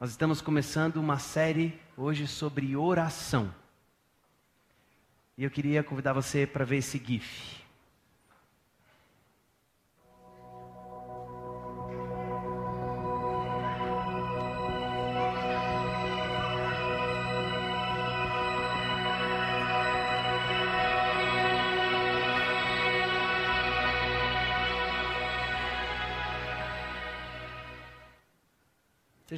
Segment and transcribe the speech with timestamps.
[0.00, 3.52] Nós estamos começando uma série hoje sobre oração.
[5.36, 7.67] E eu queria convidar você para ver esse GIF.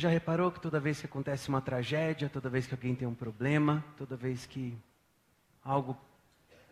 [0.00, 3.14] Já reparou que toda vez que acontece uma tragédia, toda vez que alguém tem um
[3.14, 4.76] problema, toda vez que
[5.62, 5.96] algo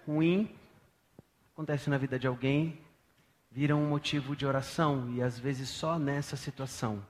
[0.07, 0.51] ruim
[1.53, 2.80] acontece na vida de alguém,
[3.51, 7.05] vira um motivo de oração e às vezes só nessa situação.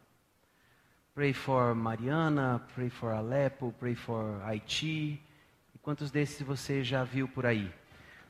[1.15, 5.23] Pray for Mariana, pray for Aleppo, pray for Haiti.
[5.75, 7.73] E quantos desses você já viu por aí?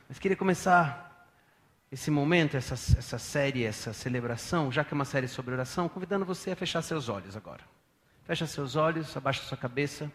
[0.08, 1.26] Mas queria começar
[1.90, 6.26] esse momento, essa, essa série, essa celebração, já que é uma série sobre oração, convidando
[6.26, 7.77] você a fechar seus olhos agora.
[8.28, 10.12] Fecha seus olhos, abaixa sua cabeça.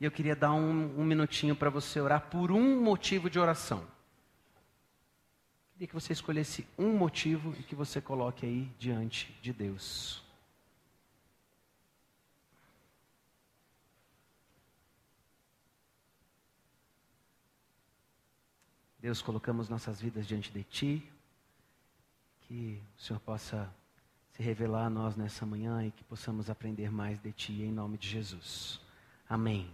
[0.00, 3.84] E eu queria dar um, um minutinho para você orar por um motivo de oração.
[5.72, 10.22] Queria que você escolhesse um motivo e que você coloque aí diante de Deus.
[19.00, 21.12] Deus, colocamos nossas vidas diante de Ti,
[22.42, 23.74] que o Senhor possa
[24.36, 27.96] se revelar a nós nessa manhã e que possamos aprender mais de Ti, em nome
[27.96, 28.78] de Jesus.
[29.26, 29.70] Amém.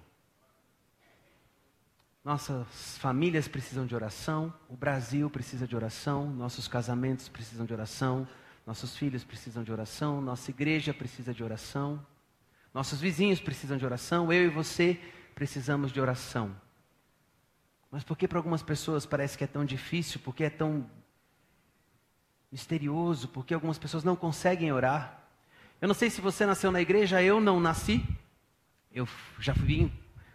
[2.24, 8.28] Nossas famílias precisam de oração, o Brasil precisa de oração, nossos casamentos precisam de oração,
[8.64, 12.00] nossos filhos precisam de oração, nossa igreja precisa de oração,
[12.72, 14.96] nossos vizinhos precisam de oração, eu e você
[15.34, 16.54] precisamos de oração.
[17.90, 20.20] Mas por que para algumas pessoas parece que é tão difícil?
[20.22, 20.88] Porque é tão
[22.52, 23.26] misterioso?
[23.28, 25.18] Porque algumas pessoas não conseguem orar?
[25.80, 28.04] Eu não sei se você nasceu na igreja, eu não nasci.
[28.92, 29.08] Eu
[29.40, 29.90] já vim,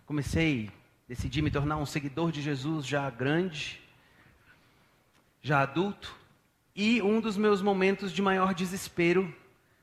[0.06, 0.72] comecei,
[1.08, 3.80] decidi me tornar um seguidor de Jesus já grande,
[5.42, 6.14] já adulto.
[6.76, 9.34] E um dos meus momentos de maior desespero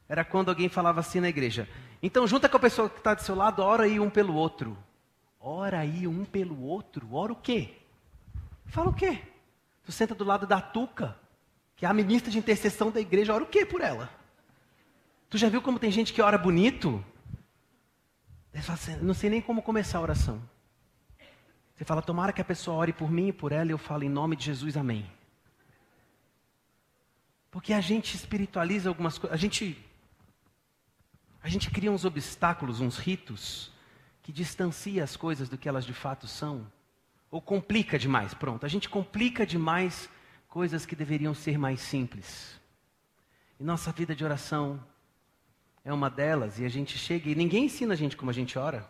[0.08, 1.68] era quando alguém falava assim na igreja:
[2.02, 4.76] então junta com a pessoa que está do seu lado, ora aí um pelo outro.
[5.40, 7.14] Ora aí um pelo outro?
[7.14, 7.74] Ora o quê?
[8.66, 9.22] Fala o quê?
[9.84, 11.16] Tu senta do lado da Tuca,
[11.84, 14.10] é a ministra de intercessão da igreja, ora o quê por ela?
[15.28, 17.04] Tu já viu como tem gente que ora bonito?
[18.68, 20.40] Assim, não sei nem como começar a oração.
[21.74, 24.04] Você fala, tomara que a pessoa ore por mim e por ela, e eu falo,
[24.04, 25.10] em nome de Jesus, amém.
[27.50, 29.76] Porque a gente espiritualiza algumas coisas, a gente,
[31.42, 33.72] a gente cria uns obstáculos, uns ritos,
[34.22, 36.66] que distancia as coisas do que elas de fato são.
[37.30, 38.64] Ou complica demais, pronto.
[38.64, 40.08] A gente complica demais
[40.54, 42.60] coisas que deveriam ser mais simples.
[43.58, 44.80] E nossa vida de oração
[45.84, 48.56] é uma delas, e a gente chega e ninguém ensina a gente como a gente
[48.56, 48.88] ora.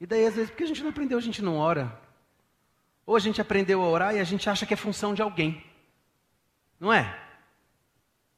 [0.00, 1.96] E daí, às vezes, porque a gente não aprendeu, a gente não ora.
[3.06, 5.64] Ou a gente aprendeu a orar e a gente acha que é função de alguém.
[6.80, 7.16] Não é?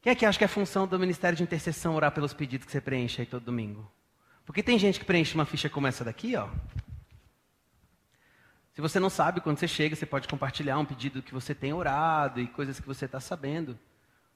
[0.03, 2.73] Quem é que acha que é função do Ministério de Intercessão orar pelos pedidos que
[2.73, 3.91] você preenche aí todo domingo?
[4.45, 6.51] Porque tem gente que preenche uma ficha como essa daqui, ó.
[8.79, 11.73] Se você não sabe, quando você chega, você pode compartilhar um pedido que você tem
[11.73, 13.77] orado e coisas que você está sabendo.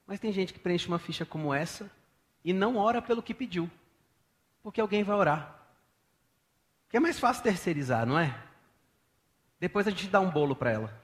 [0.04, 1.88] Mas tem gente que preenche uma ficha como essa
[2.44, 3.70] e não ora pelo que pediu.
[4.60, 5.62] Porque alguém vai orar.
[6.88, 8.36] Que é mais fácil terceirizar, não é?
[9.60, 11.02] Depois a gente dá um bolo para ela.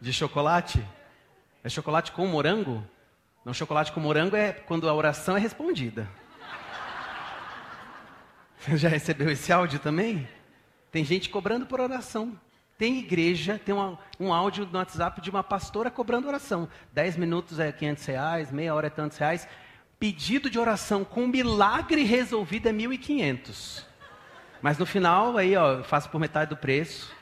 [0.00, 0.82] De chocolate?
[1.62, 2.82] É chocolate com morango?
[3.44, 6.08] Não, chocolate com morango é quando a oração é respondida.
[8.76, 10.26] Já recebeu esse áudio também?
[10.90, 12.38] Tem gente cobrando por oração.
[12.78, 16.68] Tem igreja, tem uma, um áudio no WhatsApp de uma pastora cobrando oração.
[16.92, 19.46] Dez minutos é 500 reais, meia hora é tantos reais.
[19.98, 23.84] Pedido de oração com milagre resolvido é 1.500.
[24.60, 27.14] Mas no final, aí, ó, eu faço por metade do preço.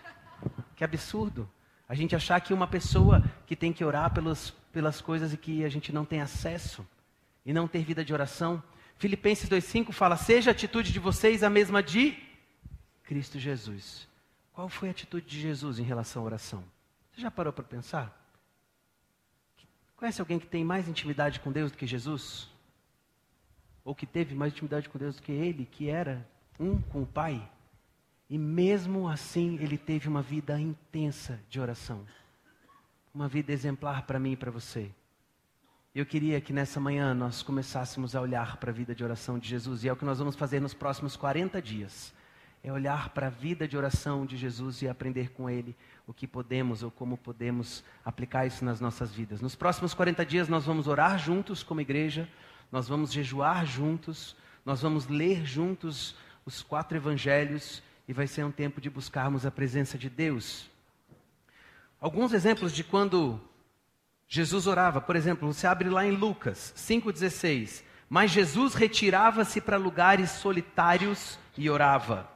[0.76, 1.50] Que absurdo.
[1.88, 5.64] A gente achar que uma pessoa que tem que orar pelos, pelas coisas e que
[5.64, 6.86] a gente não tem acesso
[7.44, 8.62] e não ter vida de oração.
[9.02, 12.16] Filipenses 2,5 fala: Seja a atitude de vocês a mesma de
[13.02, 14.06] Cristo Jesus.
[14.52, 16.62] Qual foi a atitude de Jesus em relação à oração?
[17.10, 18.16] Você já parou para pensar?
[19.96, 22.48] Conhece alguém que tem mais intimidade com Deus do que Jesus?
[23.84, 26.24] Ou que teve mais intimidade com Deus do que ele, que era
[26.60, 27.42] um com o Pai?
[28.30, 32.06] E mesmo assim, ele teve uma vida intensa de oração
[33.14, 34.90] uma vida exemplar para mim e para você.
[35.94, 39.46] Eu queria que nessa manhã nós começássemos a olhar para a vida de oração de
[39.46, 42.14] Jesus, e é o que nós vamos fazer nos próximos 40 dias.
[42.64, 46.26] é olhar para a vida de oração de Jesus e aprender com ele o que
[46.26, 49.42] podemos ou como podemos aplicar isso nas nossas vidas.
[49.42, 52.26] Nos próximos 40 dias nós vamos orar juntos como igreja,
[52.70, 54.34] nós vamos jejuar juntos,
[54.64, 56.14] nós vamos ler juntos
[56.46, 60.70] os quatro evangelhos e vai ser um tempo de buscarmos a presença de Deus.
[62.00, 63.38] Alguns exemplos de quando
[64.34, 67.82] Jesus orava, por exemplo, você abre lá em Lucas 5,16.
[68.08, 72.26] Mas Jesus retirava-se para lugares solitários e orava.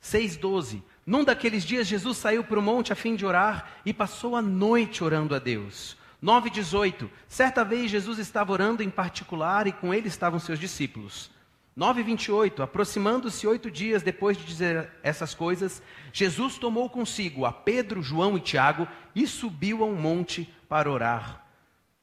[0.00, 0.80] 6,12.
[1.04, 4.40] Num daqueles dias, Jesus saiu para o monte a fim de orar e passou a
[4.40, 5.96] noite orando a Deus.
[6.22, 7.10] 9,18.
[7.26, 11.28] Certa vez Jesus estava orando em particular e com ele estavam seus discípulos.
[11.76, 12.62] 9,28.
[12.62, 18.40] Aproximando-se oito dias depois de dizer essas coisas, Jesus tomou consigo a Pedro, João e
[18.40, 21.44] Tiago e subiu a um monte para orar.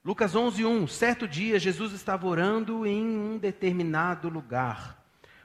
[0.03, 5.01] Lucas 11:1 Certo dia Jesus estava orando em um determinado lugar.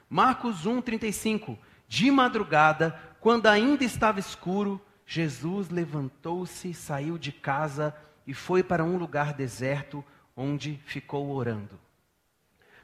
[0.09, 7.95] Marcos 1:35 De madrugada, quando ainda estava escuro, Jesus levantou-se, saiu de casa
[8.27, 10.03] e foi para um lugar deserto
[10.35, 11.79] onde ficou orando.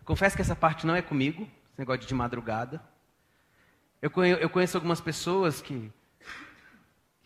[0.05, 2.81] Confesso que essa parte não é comigo, esse negócio de madrugada.
[4.01, 5.91] Eu conheço, eu conheço algumas pessoas que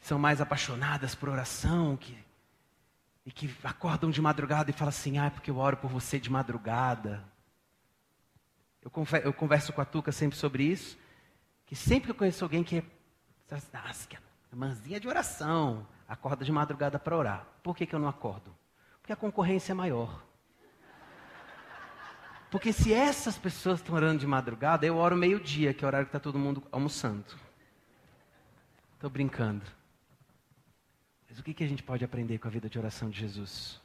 [0.02, 2.18] são mais apaixonadas por oração, que
[3.26, 6.20] e que acordam de madrugada e falam assim: ah, é porque eu oro por você
[6.20, 7.24] de madrugada.
[8.82, 8.92] Eu,
[9.34, 10.98] converso, com a Tuca sempre sobre isso,
[11.66, 12.84] que sempre que eu conheço alguém que é,
[14.10, 14.20] que é
[14.52, 17.48] manzinha de oração, acorda de madrugada para orar.
[17.64, 18.54] Por que, que eu não acordo?
[19.00, 20.22] Porque a concorrência é maior.
[22.52, 26.06] Porque se essas pessoas estão orando de madrugada, eu oro meio-dia, que é o horário
[26.06, 27.26] que está todo mundo almoçando.
[28.96, 29.66] Estou brincando.
[31.34, 33.82] Mas o que, a gente pode aprender com a vida de oração de Jesus?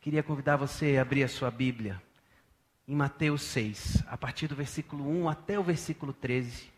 [0.00, 2.02] Queria convidar você a abrir a sua Bíblia
[2.88, 6.68] em Mateus 6, a partir do versículo 1 até o versículo 13.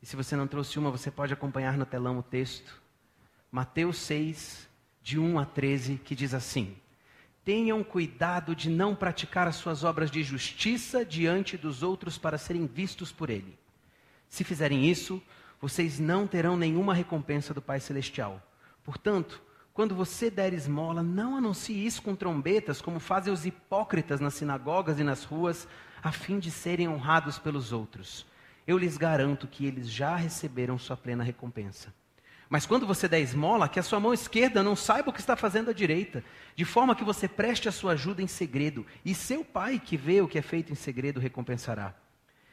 [0.00, 2.80] E se você não trouxe uma, você pode acompanhar no telão o texto.
[3.52, 4.66] Mateus 6,
[5.02, 6.74] de 1 a 13, que diz assim:
[7.44, 12.66] Tenham cuidado de não praticar as suas obras de justiça diante dos outros para serem
[12.66, 13.58] vistos por ele.
[14.30, 15.22] Se fizerem isso,
[15.60, 18.42] vocês não terão nenhuma recompensa do Pai Celestial.
[18.90, 19.40] Portanto,
[19.72, 24.98] quando você der esmola, não anuncie isso com trombetas, como fazem os hipócritas nas sinagogas
[24.98, 25.68] e nas ruas,
[26.02, 28.26] a fim de serem honrados pelos outros.
[28.66, 31.94] Eu lhes garanto que eles já receberam sua plena recompensa.
[32.48, 35.36] Mas quando você der esmola, que a sua mão esquerda não saiba o que está
[35.36, 36.24] fazendo a direita,
[36.56, 40.20] de forma que você preste a sua ajuda em segredo, e seu pai, que vê
[40.20, 41.94] o que é feito em segredo, recompensará.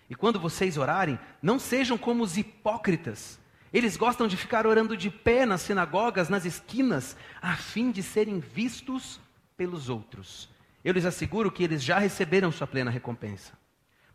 [0.07, 3.39] E quando vocês orarem, não sejam como os hipócritas
[3.77, 8.39] eles gostam de ficar orando de pé nas sinagogas, nas esquinas, a fim de serem
[8.39, 9.19] vistos
[9.55, 10.49] pelos outros.
[10.83, 13.53] Eu lhes asseguro que eles já receberam sua plena recompensa.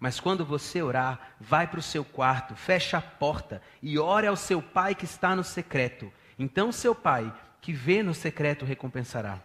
[0.00, 4.34] Mas quando você orar, vai para o seu quarto, fecha a porta e ore ao
[4.34, 6.12] seu pai que está no secreto.
[6.36, 9.38] Então seu pai, que vê no secreto, recompensará.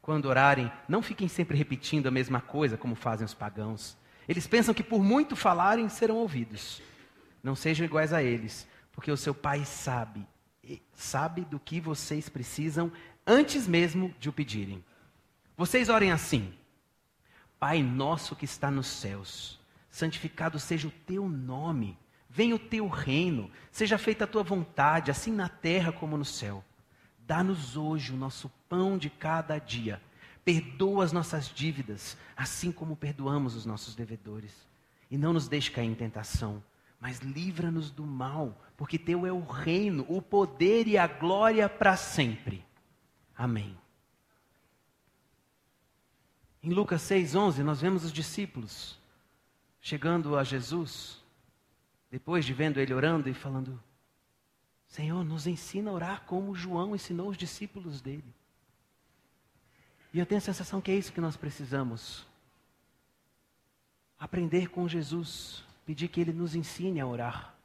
[0.00, 3.96] Quando orarem, não fiquem sempre repetindo a mesma coisa como fazem os pagãos.
[4.28, 6.80] Eles pensam que por muito falarem serão ouvidos.
[7.42, 8.69] Não sejam iguais a eles
[9.00, 10.26] porque o seu pai sabe,
[10.92, 12.92] sabe do que vocês precisam
[13.26, 14.84] antes mesmo de o pedirem.
[15.56, 16.52] Vocês orem assim:
[17.58, 19.58] Pai nosso que está nos céus,
[19.90, 21.98] santificado seja o teu nome,
[22.28, 26.62] venha o teu reino, seja feita a tua vontade, assim na terra como no céu.
[27.20, 29.98] Dá-nos hoje o nosso pão de cada dia.
[30.44, 34.52] Perdoa as nossas dívidas, assim como perdoamos os nossos devedores.
[35.10, 36.62] E não nos deixe cair em tentação,
[37.00, 41.98] mas livra-nos do mal, porque teu é o reino, o poder e a glória para
[41.98, 42.64] sempre.
[43.36, 43.76] Amém.
[46.62, 48.98] Em Lucas 6:11 nós vemos os discípulos
[49.82, 51.22] chegando a Jesus,
[52.10, 53.78] depois de vendo ele orando e falando:
[54.86, 58.34] Senhor, nos ensina a orar como João ensinou os discípulos dele.
[60.10, 62.26] E eu tenho a sensação que é isso que nós precisamos.
[64.18, 67.59] Aprender com Jesus, pedir que Ele nos ensine a orar.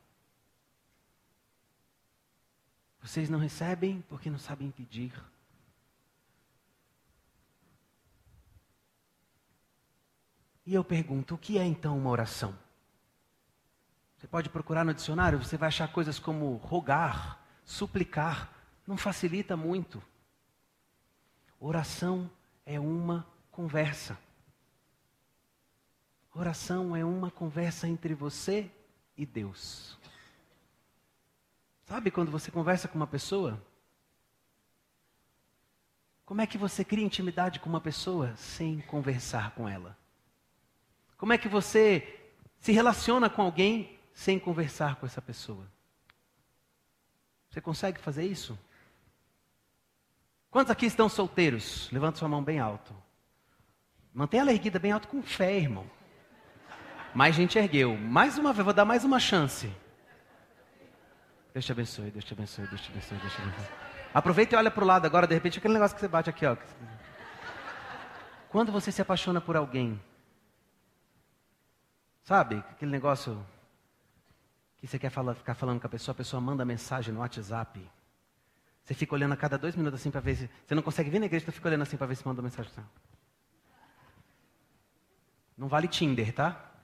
[3.06, 5.14] Vocês não recebem porque não sabem pedir.
[10.66, 12.58] E eu pergunto, o que é então uma oração?
[14.18, 18.52] Você pode procurar no dicionário, você vai achar coisas como rogar, suplicar.
[18.88, 20.02] Não facilita muito.
[21.60, 22.28] Oração
[22.66, 24.18] é uma conversa.
[26.34, 28.72] Oração é uma conversa entre você
[29.16, 29.96] e Deus.
[31.86, 33.62] Sabe quando você conversa com uma pessoa?
[36.26, 39.96] Como é que você cria intimidade com uma pessoa sem conversar com ela?
[41.18, 42.20] Como é que você
[42.58, 45.66] se relaciona com alguém sem conversar com essa pessoa?
[47.52, 48.58] Você consegue fazer isso?
[50.50, 51.90] Quantos aqui estão solteiros?
[51.92, 52.96] Levanta sua mão bem alto.
[54.12, 55.86] Mantenha ela erguida bem alto com fé, irmão.
[57.14, 57.96] Mais gente ergueu.
[57.96, 59.72] Mais uma vez, vou dar mais uma chance.
[61.56, 63.66] Deus te abençoe, Deus te abençoe, Deus te abençoe, Deus te abençoe.
[64.14, 66.46] Aproveita e olha para o lado agora, de repente, aquele negócio que você bate aqui,
[66.46, 66.58] ó.
[68.50, 69.98] Quando você se apaixona por alguém,
[72.24, 73.42] sabe, aquele negócio
[74.76, 77.90] que você quer falar, ficar falando com a pessoa, a pessoa manda mensagem no WhatsApp.
[78.84, 80.50] Você fica olhando a cada dois minutos assim para ver se.
[80.68, 82.70] Você não consegue vir na igreja, você fica olhando assim para ver se manda mensagem.
[85.58, 86.75] Não vale Tinder, tá?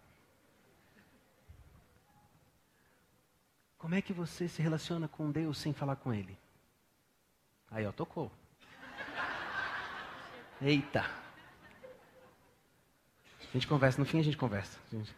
[3.82, 6.38] Como é que você se relaciona com Deus sem falar com Ele?
[7.72, 8.32] Aí, ó, tocou.
[10.62, 11.02] Eita.
[11.02, 11.10] A
[13.52, 14.78] gente conversa, no fim a gente conversa.
[14.92, 15.12] Gente.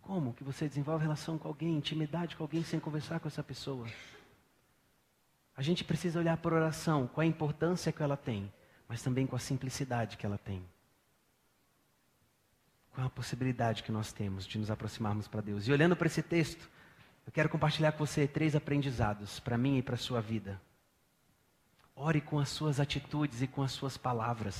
[0.00, 3.88] Como que você desenvolve relação com alguém, intimidade com alguém sem conversar com essa pessoa?
[5.56, 8.48] A gente precisa olhar para a oração, com a importância que ela tem,
[8.86, 10.64] mas também com a simplicidade que ela tem.
[12.94, 15.66] Com a possibilidade que nós temos de nos aproximarmos para Deus.
[15.66, 16.68] E olhando para esse texto,
[17.26, 20.60] eu quero compartilhar com você três aprendizados para mim e para a sua vida.
[21.94, 24.56] Ore com as suas atitudes e com as suas palavras.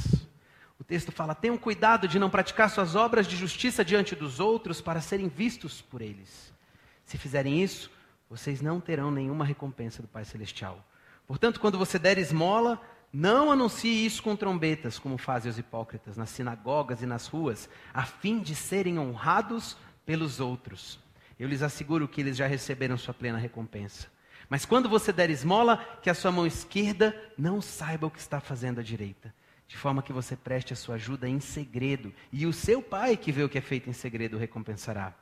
[0.79, 4.81] O texto fala: tenham cuidado de não praticar suas obras de justiça diante dos outros
[4.81, 6.53] para serem vistos por eles.
[7.05, 7.91] Se fizerem isso,
[8.29, 10.87] vocês não terão nenhuma recompensa do Pai Celestial.
[11.27, 12.81] Portanto, quando você der esmola,
[13.13, 18.05] não anuncie isso com trombetas, como fazem os hipócritas nas sinagogas e nas ruas, a
[18.05, 19.77] fim de serem honrados
[20.07, 20.99] pelos outros.
[21.39, 24.09] Eu lhes asseguro que eles já receberam sua plena recompensa.
[24.49, 28.41] Mas quando você der esmola, que a sua mão esquerda não saiba o que está
[28.41, 29.33] fazendo a direita
[29.71, 33.31] de forma que você preste a sua ajuda em segredo, e o seu pai que
[33.31, 35.15] vê o que é feito em segredo recompensará.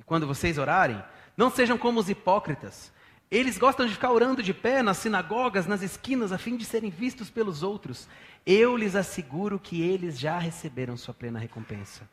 [0.00, 1.04] E quando vocês orarem,
[1.36, 2.90] não sejam como os hipócritas.
[3.34, 6.88] Eles gostam de ficar orando de pé nas sinagogas, nas esquinas, a fim de serem
[6.88, 8.08] vistos pelos outros.
[8.46, 12.08] Eu lhes asseguro que eles já receberam sua plena recompensa.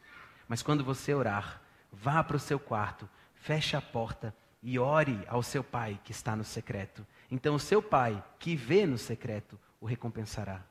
[0.48, 1.62] Mas quando você orar,
[1.92, 6.36] vá para o seu quarto, feche a porta e ore ao seu pai que está
[6.36, 7.06] no secreto.
[7.30, 10.66] Então o seu pai, que vê no secreto, o recompensará.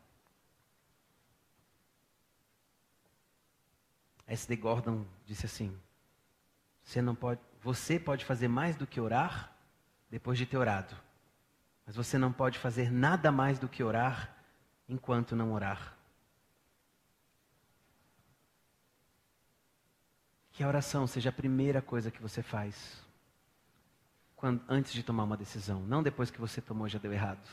[4.26, 4.56] S.D.
[4.56, 5.72] Gordon disse assim:
[6.82, 9.59] você, não pode, você pode fazer mais do que orar
[10.10, 10.94] depois de ter orado,
[11.86, 14.34] mas você não pode fazer nada mais do que orar
[14.88, 15.96] enquanto não orar.
[20.52, 23.02] Que a oração seja a primeira coisa que você faz
[24.34, 27.46] quando, antes de tomar uma decisão, não depois que você tomou já deu errado.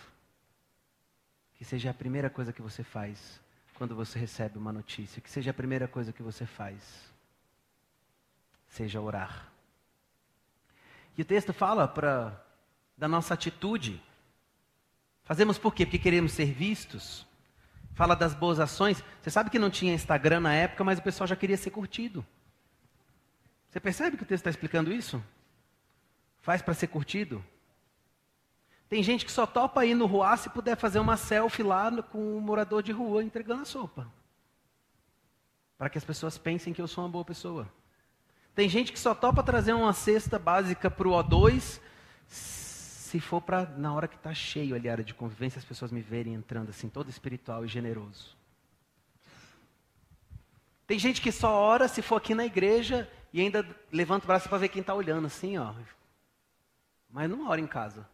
[1.55, 3.41] Que seja a primeira coisa que você faz
[3.73, 7.13] quando você recebe uma notícia, que seja a primeira coisa que você faz,
[8.69, 9.51] seja orar.
[11.17, 12.46] E o texto fala para
[12.97, 14.01] da nossa atitude.
[15.23, 15.85] Fazemos por quê?
[15.85, 17.27] Porque queremos ser vistos.
[17.93, 19.03] Fala das boas ações.
[19.21, 22.25] Você sabe que não tinha Instagram na época, mas o pessoal já queria ser curtido.
[23.69, 25.23] Você percebe que o texto está explicando isso?
[26.41, 27.43] Faz para ser curtido?
[28.89, 32.37] Tem gente que só topa ir no Ruá se puder fazer uma selfie lá com
[32.37, 34.09] um morador de rua entregando a sopa.
[35.77, 37.67] Para que as pessoas pensem que eu sou uma boa pessoa.
[38.55, 41.79] Tem gente que só topa trazer uma cesta básica para o O2
[43.07, 45.91] se for para, na hora que está cheio ali a área de convivência, as pessoas
[45.91, 48.35] me verem entrando assim, todo espiritual e generoso.
[50.85, 54.47] Tem gente que só ora se for aqui na igreja e ainda levanta o braço
[54.47, 55.73] para ver quem está olhando assim, ó.
[57.09, 58.07] Mas não ora em casa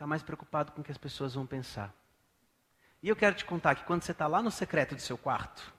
[0.00, 1.94] está mais preocupado com o que as pessoas vão pensar.
[3.02, 5.74] E eu quero te contar que quando você está lá no secreto do seu quarto,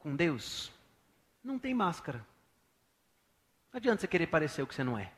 [0.00, 0.72] com Deus,
[1.44, 2.26] não tem máscara.
[3.76, 5.12] Não adianta você querer parecer o que você não é.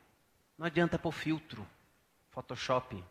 [0.59, 1.65] Não adianta pôr filtro,
[2.33, 3.05] Photoshop.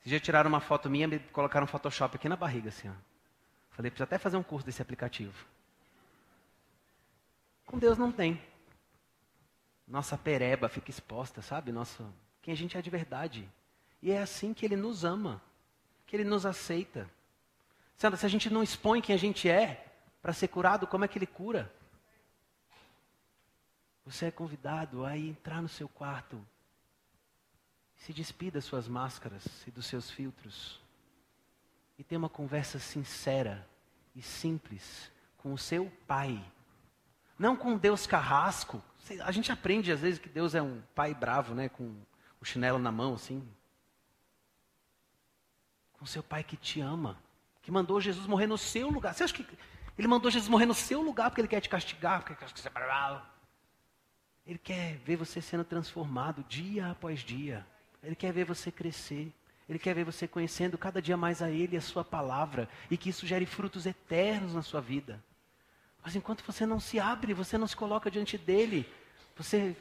[0.00, 2.88] Se já tiraram uma foto minha, me colocaram Photoshop aqui na barriga, assim.
[2.88, 2.94] Ó.
[3.70, 5.46] Falei, precisa até fazer um curso desse aplicativo.
[7.64, 8.42] Com Deus não tem.
[9.86, 11.70] Nossa pereba fica exposta, sabe?
[11.70, 12.04] Nossa
[12.42, 13.48] quem a gente é de verdade.
[14.02, 15.40] E é assim que Ele nos ama,
[16.08, 17.08] que Ele nos aceita.
[17.94, 19.86] Se a gente não expõe quem a gente é
[20.20, 21.72] para ser curado, como é que Ele cura?
[24.04, 26.44] Você é convidado a entrar no seu quarto,
[27.96, 30.80] se despir das suas máscaras e dos seus filtros
[31.98, 33.66] e ter uma conversa sincera
[34.14, 36.44] e simples com o seu pai.
[37.38, 38.82] Não com Deus carrasco.
[39.22, 41.68] A gente aprende às vezes que Deus é um pai bravo, né?
[41.68, 41.94] Com
[42.40, 43.46] o chinelo na mão, assim.
[45.94, 47.18] Com seu pai que te ama,
[47.62, 49.14] que mandou Jesus morrer no seu lugar.
[49.14, 49.46] Você acha que
[49.96, 52.62] Ele mandou Jesus morrer no seu lugar porque ele quer te castigar, porque quer te
[54.46, 57.66] Ele quer ver você sendo transformado dia após dia.
[58.02, 59.32] Ele quer ver você crescer.
[59.68, 62.68] Ele quer ver você conhecendo cada dia mais a Ele e a Sua palavra.
[62.90, 65.22] E que isso gere frutos eternos na sua vida.
[66.02, 68.86] Mas enquanto você não se abre, você não se coloca diante dele,
[69.34, 69.74] você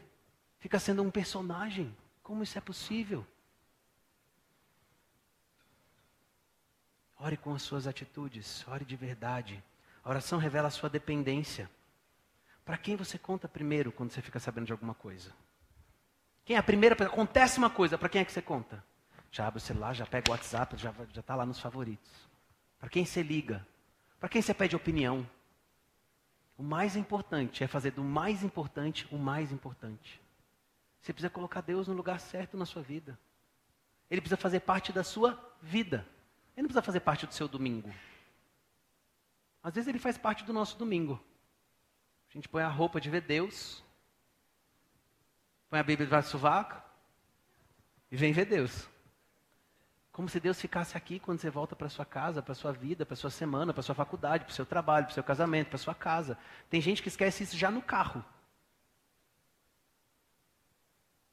[0.59, 1.93] fica sendo um personagem.
[2.23, 3.27] Como isso é possível?
[7.19, 9.61] Ore com as suas atitudes, ore de verdade.
[10.01, 11.69] A oração revela a sua dependência.
[12.65, 15.31] Para quem você conta primeiro quando você fica sabendo de alguma coisa?
[16.45, 16.95] Quem é a primeira?
[17.05, 18.83] Acontece uma coisa, para quem é que você conta?
[19.31, 22.11] Já abre o celular, já pega o WhatsApp, já está lá nos favoritos.
[22.79, 23.65] Para quem você liga?
[24.19, 25.27] Para quem você pede opinião?
[26.57, 30.21] O mais importante é fazer do mais importante o mais importante.
[31.01, 33.17] Você precisa colocar Deus no lugar certo na sua vida.
[34.09, 36.05] Ele precisa fazer parte da sua vida.
[36.55, 37.93] Ele não precisa fazer parte do seu domingo.
[39.63, 41.19] Às vezes ele faz parte do nosso domingo.
[42.33, 43.83] A gente põe a roupa de ver Deus,
[45.69, 46.81] põe a Bíblia debaixo do sovaco
[48.09, 48.89] e vem ver Deus.
[50.11, 53.15] Como se Deus ficasse aqui quando você volta para sua casa, para sua vida, para
[53.15, 56.35] sua semana, para sua faculdade, para seu trabalho, para seu casamento, para sua casa.
[56.71, 58.25] Tem gente que esquece isso já no carro.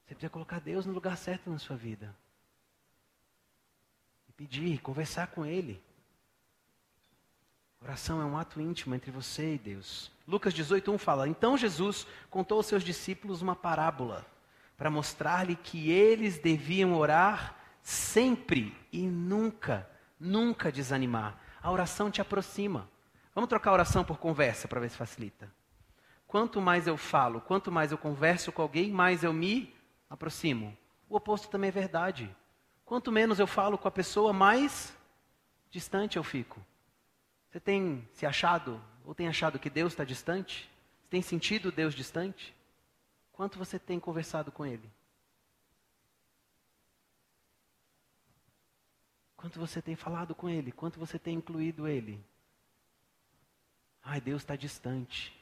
[0.04, 2.14] Você precisa colocar Deus no lugar certo na sua vida.
[4.28, 5.83] E pedir, conversar com Ele.
[7.83, 10.13] Oração é um ato íntimo entre você e Deus.
[10.29, 14.27] Lucas 18:1 fala: Então Jesus contou aos seus discípulos uma parábola
[14.77, 21.41] para mostrar-lhe que eles deviam orar sempre e nunca, nunca desanimar.
[21.63, 22.89] A oração te aproxima.
[23.35, 25.51] Vamos trocar oração por conversa para ver se facilita.
[26.27, 29.75] Quanto mais eu falo, quanto mais eu converso com alguém, mais eu me
[30.09, 30.77] aproximo.
[31.09, 32.35] O oposto também é verdade.
[32.85, 34.95] Quanto menos eu falo com a pessoa, mais
[35.71, 36.61] distante eu fico.
[37.50, 40.71] Você tem se achado, ou tem achado que Deus está distante?
[41.02, 42.54] Você tem sentido Deus distante?
[43.33, 44.88] Quanto você tem conversado com Ele?
[49.37, 50.71] Quanto você tem falado com Ele?
[50.71, 52.23] Quanto você tem incluído Ele?
[54.01, 55.37] Ai, Deus está distante.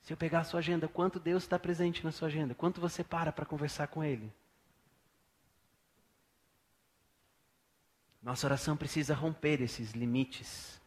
[0.00, 2.54] Se eu pegar a sua agenda, quanto Deus está presente na sua agenda?
[2.54, 4.32] Quanto você para para conversar com Ele?
[8.22, 10.79] Nossa oração precisa romper esses limites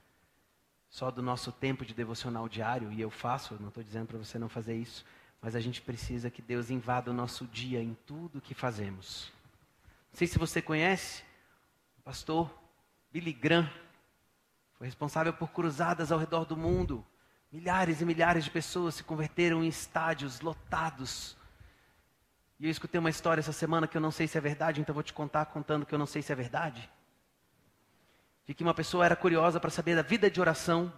[0.93, 4.37] só do nosso tempo de devocional diário, e eu faço, não estou dizendo para você
[4.37, 5.03] não fazer isso,
[5.41, 9.31] mas a gente precisa que Deus invada o nosso dia em tudo que fazemos.
[10.11, 11.23] Não sei se você conhece,
[12.05, 12.47] pastor
[13.11, 13.67] Billy Graham
[14.77, 17.03] foi responsável por cruzadas ao redor do mundo.
[17.51, 21.35] Milhares e milhares de pessoas se converteram em estádios lotados.
[22.59, 24.93] E eu escutei uma história essa semana que eu não sei se é verdade, então
[24.93, 26.87] vou te contar contando que eu não sei se é verdade.
[28.45, 30.91] De que uma pessoa era curiosa para saber da vida de oração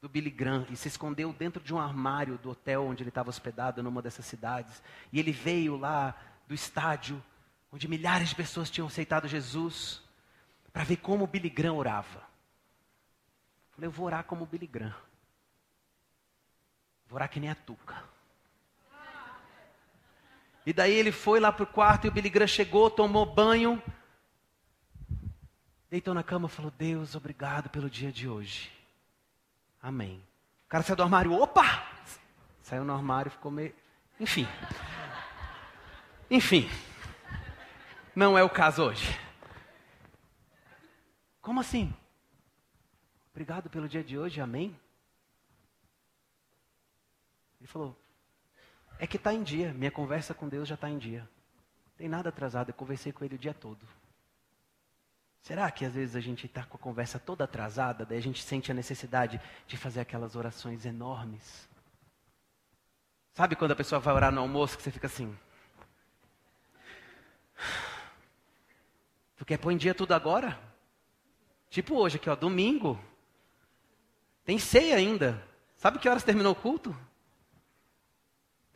[0.00, 3.30] do Billy Graham e se escondeu dentro de um armário do hotel onde ele estava
[3.30, 4.82] hospedado numa dessas cidades.
[5.12, 6.14] E ele veio lá
[6.46, 7.22] do estádio
[7.72, 10.02] onde milhares de pessoas tinham aceitado Jesus
[10.72, 12.22] para ver como o Billy Graham orava.
[13.72, 14.94] Falei, eu vou orar como o Billy Graham.
[17.08, 18.02] Vou orar que nem a Tuca.
[20.64, 23.80] E daí ele foi lá para o quarto e o Billy Graham chegou, tomou banho,
[25.90, 28.70] deitou na cama e falou: Deus, obrigado pelo dia de hoje.
[29.82, 30.22] Amém.
[30.66, 31.86] O cara saiu do armário, opa!
[32.62, 33.74] Saiu no armário e ficou meio.
[34.18, 34.46] Enfim.
[36.30, 36.68] Enfim.
[38.14, 39.06] Não é o caso hoje.
[41.40, 41.94] Como assim?
[43.30, 44.76] Obrigado pelo dia de hoje, amém?
[47.60, 47.96] Ele falou:
[48.98, 51.20] É que está em dia, minha conversa com Deus já está em dia.
[51.20, 53.86] Não tem nada atrasado, eu conversei com Ele o dia todo.
[55.42, 58.42] Será que às vezes a gente está com a conversa toda atrasada, daí a gente
[58.42, 61.68] sente a necessidade de fazer aquelas orações enormes?
[63.32, 65.36] Sabe quando a pessoa vai orar no almoço que você fica assim?
[69.36, 70.58] Tu quer pôr em dia tudo agora?
[71.68, 72.98] Tipo hoje aqui, ó, domingo.
[74.44, 75.42] Tem ceia ainda.
[75.76, 76.96] Sabe que horas terminou o culto?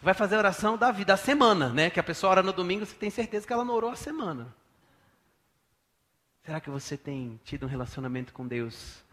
[0.02, 1.90] Vai fazer a oração da vida, da semana, né?
[1.90, 4.54] Que a pessoa ora no domingo, você tem certeza que ela não orou a semana.
[6.42, 9.04] Será que você tem tido um relacionamento com Deus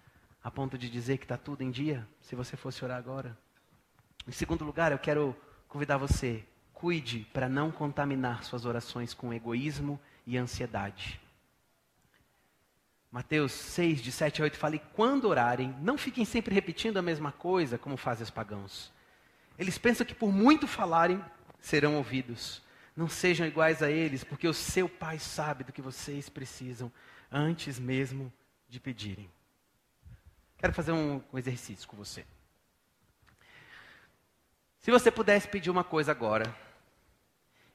[0.41, 2.07] a ponto de dizer que está tudo em dia?
[2.21, 3.37] Se você fosse orar agora.
[4.25, 5.35] Em segundo lugar, eu quero
[5.67, 11.19] convidar você, cuide para não contaminar suas orações com egoísmo e ansiedade.
[13.11, 17.01] Mateus 6, de 7 a 8 fala: E quando orarem, não fiquem sempre repetindo a
[17.01, 18.91] mesma coisa, como fazem os pagãos.
[19.59, 21.23] Eles pensam que por muito falarem,
[21.59, 22.61] serão ouvidos.
[22.95, 26.91] Não sejam iguais a eles, porque o seu Pai sabe do que vocês precisam,
[27.31, 28.31] antes mesmo
[28.67, 29.29] de pedirem.
[30.57, 32.25] Quero fazer um, exercício com você.
[34.79, 36.55] Se você pudesse pedir uma coisa agora,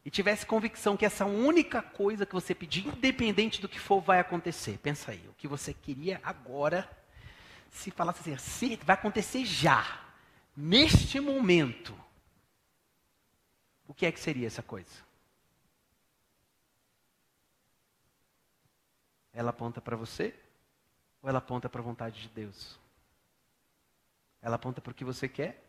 [0.05, 4.19] e tivesse convicção que essa única coisa que você pedir, independente do que for, vai
[4.19, 4.79] acontecer.
[4.79, 6.91] Pensa aí, o que você queria agora,
[7.71, 10.01] se falasse assim, vai acontecer já,
[10.57, 11.97] neste momento.
[13.87, 15.12] O que é que seria essa coisa?
[19.33, 20.35] Ela aponta para você
[21.23, 22.79] ou ela aponta para a vontade de Deus?
[24.41, 25.65] Ela aponta para o que você quer?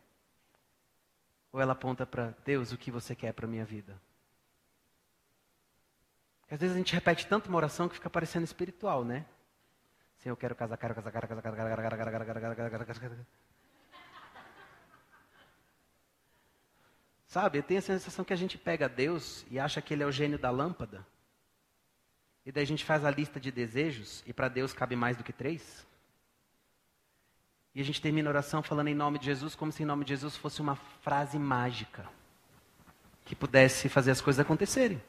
[1.52, 3.99] Ou ela aponta para Deus o que você quer para a minha vida?
[6.49, 9.26] Às vezes a gente repete tanto uma oração que fica parecendo espiritual, né?
[10.17, 12.86] Sim, eu quero casar, quero casar, quero casar, quero casar, quero casar, quero casar, quero
[12.86, 13.28] casar, quero.
[17.26, 20.06] Sabe, eu tenho a sensação que a gente pega Deus e acha que Ele é
[20.06, 21.04] o gênio da lâmpada.
[22.45, 25.23] E daí a gente faz a lista de desejos e para Deus cabe mais do
[25.23, 25.86] que três.
[27.75, 30.06] E a gente termina a oração falando em nome de Jesus, como se em nome
[30.06, 32.06] de Jesus fosse uma frase mágica
[33.25, 35.01] que pudesse fazer as coisas acontecerem.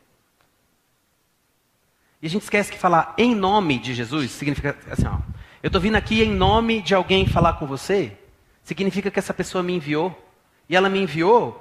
[2.22, 5.18] E a gente esquece que falar em nome de Jesus significa assim, ó.
[5.62, 8.16] Eu estou vindo aqui em nome de alguém falar com você,
[8.62, 10.20] significa que essa pessoa me enviou.
[10.68, 11.60] E ela me enviou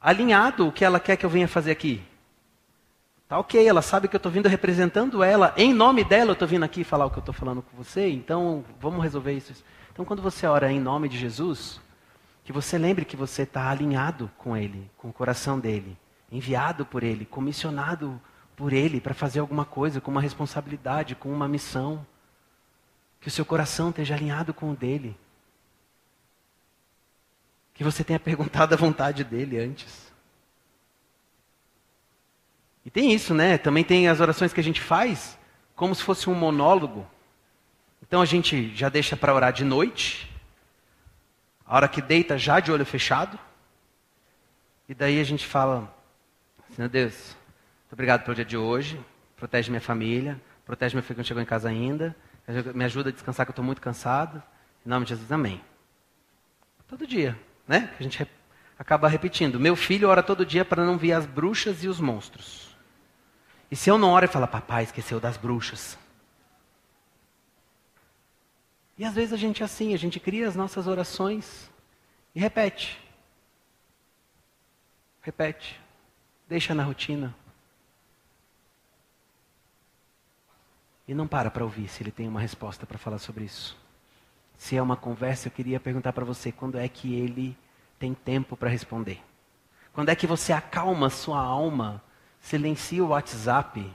[0.00, 2.02] alinhado o que ela quer que eu venha fazer aqui.
[3.34, 6.46] Tá ok, ela sabe que eu estou vindo representando ela, em nome dela eu estou
[6.46, 9.52] vindo aqui falar o que eu estou falando com você, então vamos resolver isso.
[9.92, 11.80] Então quando você ora em nome de Jesus,
[12.44, 15.98] que você lembre que você está alinhado com Ele, com o coração dele,
[16.30, 18.22] enviado por Ele, comissionado
[18.54, 22.06] por Ele para fazer alguma coisa, com uma responsabilidade, com uma missão.
[23.20, 25.16] Que o seu coração esteja alinhado com o dele.
[27.74, 30.03] Que você tenha perguntado a vontade dele antes.
[32.84, 33.56] E tem isso, né?
[33.56, 35.38] Também tem as orações que a gente faz
[35.74, 37.06] como se fosse um monólogo.
[38.02, 40.30] Então a gente já deixa para orar de noite,
[41.66, 43.38] a hora que deita já de olho fechado.
[44.88, 45.92] E daí a gente fala:
[46.76, 47.36] Senhor Deus,
[47.90, 49.00] obrigado pelo dia de hoje.
[49.36, 50.40] Protege minha família.
[50.66, 52.14] Protege meu filho que não chegou em casa ainda.
[52.74, 54.42] Me ajuda a descansar, que eu estou muito cansado.
[54.84, 55.60] Em nome de Jesus, amém.
[56.86, 57.90] Todo dia, né?
[57.98, 58.26] A gente
[58.78, 59.58] acaba repetindo.
[59.58, 62.63] Meu filho ora todo dia para não ver as bruxas e os monstros.
[63.70, 65.98] E se eu não oro, ele fala, papai, esqueceu das bruxas.
[68.96, 71.70] E às vezes a gente é assim, a gente cria as nossas orações
[72.34, 73.00] e repete.
[75.20, 75.80] Repete.
[76.48, 77.34] Deixa na rotina.
[81.06, 83.76] E não para para ouvir se ele tem uma resposta para falar sobre isso.
[84.56, 87.56] Se é uma conversa, eu queria perguntar para você quando é que ele
[87.98, 89.20] tem tempo para responder.
[89.92, 92.02] Quando é que você acalma sua alma,
[92.44, 93.90] silencia o WhatsApp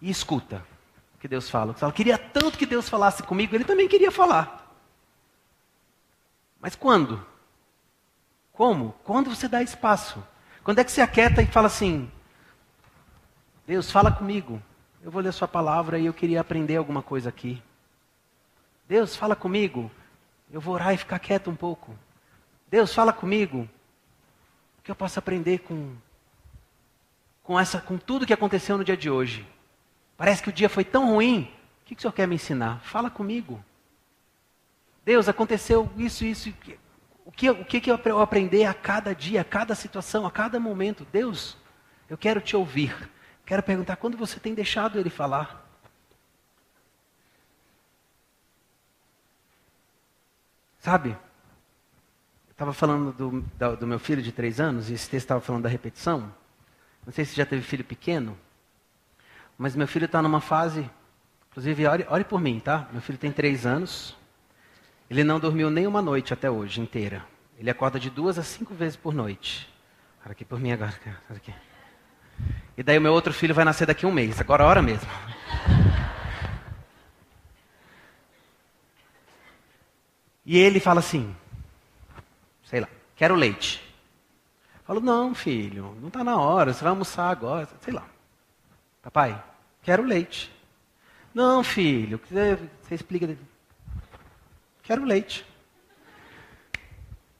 [0.00, 0.64] e escuta
[1.14, 1.74] o que Deus fala.
[1.74, 4.74] Fala, queria tanto que Deus falasse comigo, ele também queria falar.
[6.58, 7.24] Mas quando?
[8.54, 8.94] Como?
[9.04, 10.24] Quando você dá espaço.
[10.64, 12.10] Quando é que você aquieta e fala assim:
[13.66, 14.62] Deus, fala comigo.
[15.02, 17.62] Eu vou ler Sua palavra e eu queria aprender alguma coisa aqui.
[18.88, 19.90] Deus, fala comigo.
[20.50, 21.94] Eu vou orar e ficar quieto um pouco.
[22.70, 23.68] Deus, fala comigo.
[24.82, 25.94] O que eu posso aprender com,
[27.44, 29.46] com, essa, com tudo que aconteceu no dia de hoje?
[30.16, 31.42] Parece que o dia foi tão ruim.
[31.82, 32.80] O que, que o Senhor quer me ensinar?
[32.80, 33.64] Fala comigo.
[35.04, 36.52] Deus, aconteceu isso, isso.
[37.24, 40.58] O que, o que, que eu aprender a cada dia, a cada situação, a cada
[40.58, 41.06] momento?
[41.12, 41.56] Deus,
[42.10, 43.08] eu quero te ouvir.
[43.46, 45.64] Quero perguntar quando você tem deixado ele falar?
[50.80, 51.16] Sabe?
[52.52, 55.68] Estava falando do, do, meu filho de três anos, e esse texto estava falando da
[55.68, 56.32] repetição.
[57.04, 58.38] Não sei se já teve filho pequeno,
[59.58, 60.88] mas meu filho está numa fase.
[61.50, 62.88] Inclusive, ore, ore por mim, tá?
[62.92, 64.16] Meu filho tem três anos.
[65.10, 67.24] Ele não dormiu nem uma noite até hoje inteira.
[67.58, 69.68] Ele acorda de duas a cinco vezes por noite.
[70.24, 70.94] Olha aqui por mim agora.
[71.28, 71.52] Olha aqui.
[72.76, 75.08] E daí o meu outro filho vai nascer daqui a um mês, agora hora mesmo.
[80.44, 81.34] E ele fala assim,
[83.22, 83.80] quero leite.
[84.84, 88.04] Falo, não, filho, não está na hora, você vai almoçar agora, sei lá.
[89.00, 89.40] Papai,
[89.80, 90.52] quero leite.
[91.32, 93.38] Não, filho, você, você explica.
[94.82, 95.46] Quero leite.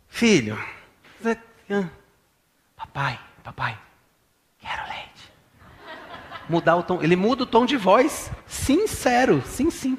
[0.06, 0.56] Filho,
[2.76, 3.76] papai, papai,
[4.60, 5.32] quero leite
[6.48, 7.02] mudar o tom.
[7.02, 9.98] Ele muda o tom de voz sincero, sim, sim.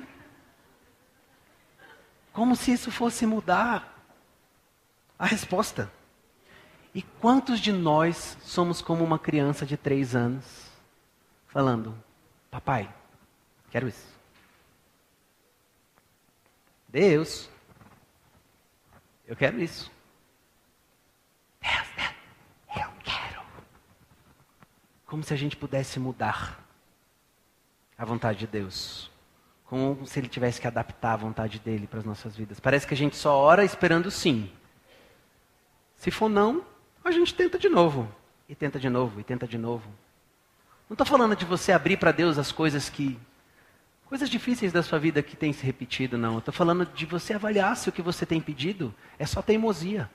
[2.32, 3.93] Como se isso fosse mudar
[5.18, 5.92] a resposta.
[6.94, 10.70] E quantos de nós somos como uma criança de três anos,
[11.48, 11.96] falando:
[12.52, 12.94] Papai,
[13.72, 14.14] quero isso.
[16.88, 17.50] Deus,
[19.26, 19.92] eu quero isso.
[21.60, 21.88] Deus,
[22.76, 23.42] eu quero.
[25.08, 26.64] Como se a gente pudesse mudar
[27.98, 29.10] a vontade de Deus.
[29.66, 32.60] Como se ele tivesse que adaptar a vontade dele para as nossas vidas.
[32.60, 34.52] Parece que a gente só ora esperando sim.
[36.04, 36.66] Se for não,
[37.02, 38.14] a gente tenta de novo.
[38.50, 39.88] E tenta de novo, e tenta de novo.
[40.90, 43.18] Não estou falando de você abrir para Deus as coisas que.
[44.08, 46.40] coisas difíceis da sua vida que têm se repetido, não.
[46.40, 50.12] Estou falando de você avaliar se o que você tem pedido é só teimosia.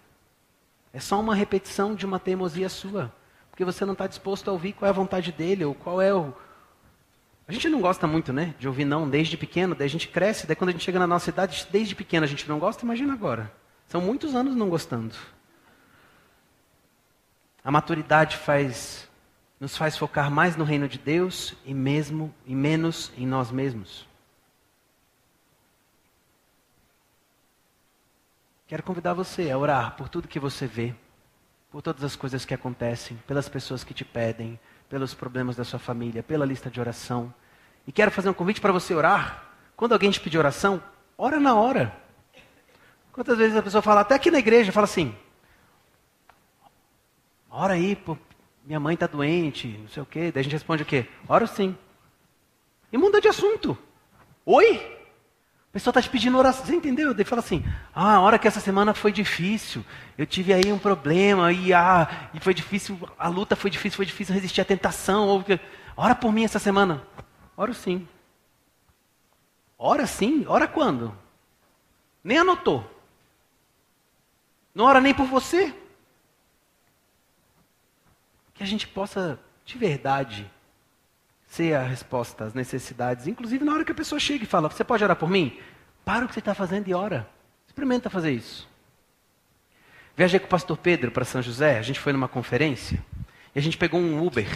[0.93, 3.11] É só uma repetição de uma teimosia sua.
[3.49, 6.13] Porque você não está disposto a ouvir qual é a vontade dele, ou qual é
[6.13, 6.35] o.
[7.49, 8.55] A gente não gosta muito, né?
[8.59, 11.07] De ouvir não desde pequeno, daí a gente cresce, daí quando a gente chega na
[11.07, 13.51] nossa idade, desde pequeno a gente não gosta, imagina agora.
[13.87, 15.15] São muitos anos não gostando.
[17.69, 19.07] A maturidade faz,
[19.61, 24.09] nos faz focar mais no reino de Deus e mesmo e menos em nós mesmos.
[28.67, 30.95] Quero convidar você a orar por tudo que você vê,
[31.71, 35.79] por todas as coisas que acontecem, pelas pessoas que te pedem, pelos problemas da sua
[35.79, 37.35] família, pela lista de oração.
[37.87, 39.45] E quero fazer um convite para você orar.
[39.77, 40.83] Quando alguém te pedir oração,
[41.19, 41.95] ora na hora.
[43.13, 45.15] Quantas vezes a pessoa fala, até aqui na igreja, fala assim:
[47.51, 48.17] ora aí, pô,
[48.65, 50.31] minha mãe está doente, não sei o quê.
[50.33, 51.07] Daí a gente responde o quê?
[51.29, 51.77] Ora sim.
[52.93, 53.77] E muda de assunto.
[54.45, 54.99] Oi?
[55.71, 57.13] A pessoa está te pedindo oração, você entendeu?
[57.13, 57.63] Daí fala assim,
[57.95, 59.85] ah, a hora que essa semana foi difícil,
[60.17, 64.07] eu tive aí um problema, e, ah, e foi difícil, a luta foi difícil, foi
[64.07, 65.29] difícil resistir à tentação.
[65.29, 65.45] Ou,
[65.97, 67.07] ora por mim essa semana.
[67.57, 68.09] Ora sim.
[69.79, 70.45] Ora sim?
[70.49, 71.15] Ora quando?
[72.25, 72.85] Nem anotou.
[74.75, 75.75] Não ora nem por você.
[78.59, 80.51] Que a gente possa, de verdade,
[81.47, 83.29] ser a resposta às necessidades.
[83.29, 85.57] Inclusive na hora que a pessoa chega e fala, você pode orar por mim?
[86.05, 87.29] Para o que você está fazendo e ora.
[87.67, 88.69] Experimenta fazer isso.
[90.17, 92.99] Viajei com o pastor Pedro para São José, a gente foi numa conferência,
[93.55, 94.49] e a gente pegou um Uber.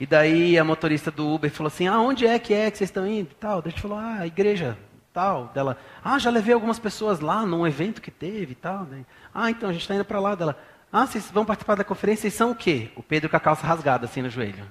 [0.00, 2.90] E daí a motorista do Uber falou assim, ah, onde é que é que vocês
[2.90, 3.32] estão indo?
[3.36, 3.62] Tal.
[3.62, 4.76] Daí a gente falou, ah, a igreja
[5.16, 5.46] tal.
[5.54, 8.84] Dela, ah, já levei algumas pessoas lá num evento que teve e tal.
[8.84, 10.34] Daí, ah, então a gente está indo para lá.
[10.34, 10.58] Dela,
[10.96, 12.90] ah, vocês vão participar da conferência, vocês são o quê?
[12.96, 14.66] O Pedro com a calça rasgada assim no joelho.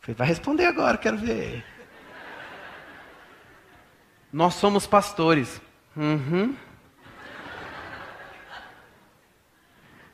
[0.00, 1.62] Falei, vai responder agora, quero ver.
[4.32, 5.60] Nós somos pastores.
[5.94, 6.56] Uhum.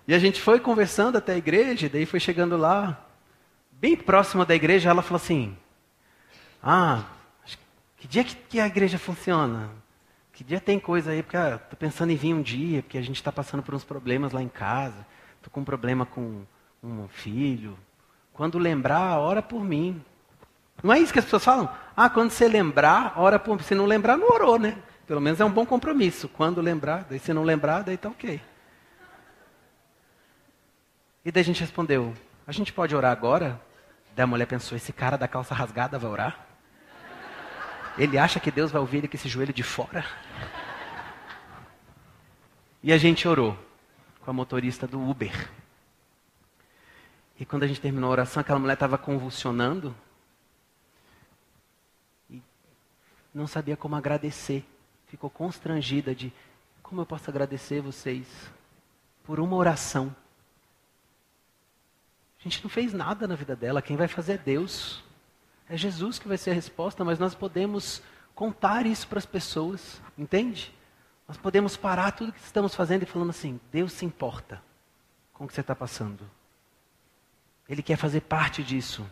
[0.08, 3.06] E a gente foi conversando até a igreja, daí foi chegando lá,
[3.70, 5.56] bem próximo da igreja, ela falou assim:
[6.60, 7.04] Ah,
[7.98, 9.70] que dia que a igreja funciona?
[10.38, 11.20] Que dia tem coisa aí?
[11.20, 14.30] Porque ah, pensando em vir um dia, porque a gente está passando por uns problemas
[14.30, 15.04] lá em casa.
[15.42, 16.44] Tô com um problema com
[16.80, 17.76] um filho,
[18.32, 20.00] quando lembrar, ora por mim.
[20.80, 21.68] Não é isso que as pessoas falam?
[21.96, 23.64] Ah, quando você lembrar, ora por mim.
[23.64, 24.78] Se não lembrar, não orou, né?
[25.08, 26.28] Pelo menos é um bom compromisso.
[26.28, 28.40] Quando lembrar, daí se não lembrar, daí tá ok.
[31.24, 32.14] E daí a gente respondeu,
[32.46, 33.60] a gente pode orar agora?
[34.14, 36.47] Daí a mulher pensou, esse cara da calça rasgada vai orar?
[37.98, 40.06] Ele acha que Deus vai ouvir ele com esse joelho de fora?
[42.80, 43.58] E a gente orou
[44.20, 45.50] com a motorista do Uber.
[47.40, 49.94] E quando a gente terminou a oração, aquela mulher estava convulsionando.
[52.30, 52.40] E
[53.34, 54.64] não sabia como agradecer.
[55.08, 56.32] Ficou constrangida de
[56.82, 58.26] como eu posso agradecer vocês
[59.24, 60.14] por uma oração.
[62.38, 65.02] A gente não fez nada na vida dela, quem vai fazer é Deus.
[65.68, 68.02] É Jesus que vai ser a resposta, mas nós podemos
[68.34, 70.72] contar isso para as pessoas, entende?
[71.26, 74.62] Nós podemos parar tudo que estamos fazendo e falando assim: Deus se importa
[75.34, 76.28] com o que você está passando.
[77.68, 79.06] Ele quer fazer parte disso.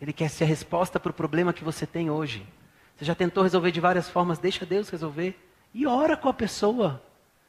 [0.00, 2.46] Ele quer ser a resposta para o problema que você tem hoje.
[2.94, 5.36] Você já tentou resolver de várias formas, deixa Deus resolver.
[5.74, 7.02] E ora com a pessoa.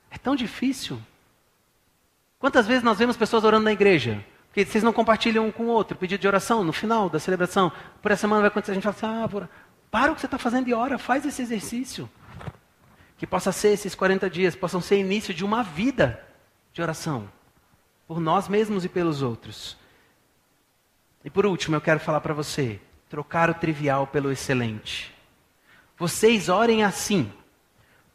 [0.10, 1.00] É tão difícil.
[2.39, 4.24] Quantas vezes nós vemos pessoas orando na igreja?
[4.58, 7.72] Porque vocês não compartilham um com o outro, pedido de oração no final da celebração.
[8.02, 9.50] Por essa semana vai acontecer, a gente fala assim, ah, por...
[9.91, 12.10] para o que você está fazendo e ora, faz esse exercício.
[13.20, 16.26] Que possa ser esses 40 dias, possam ser início de uma vida
[16.74, 17.30] de oração.
[18.08, 19.78] Por nós mesmos e pelos outros.
[21.24, 25.13] E por último, eu quero falar para você: trocar o trivial pelo excelente.
[26.00, 27.32] Vocês orem assim: